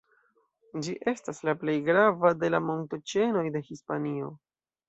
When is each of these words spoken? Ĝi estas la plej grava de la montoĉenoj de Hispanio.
Ĝi 0.85 0.95
estas 1.11 1.41
la 1.49 1.55
plej 1.65 1.77
grava 1.89 2.33
de 2.45 2.51
la 2.57 2.63
montoĉenoj 2.71 3.47
de 3.59 3.63
Hispanio. 3.71 4.35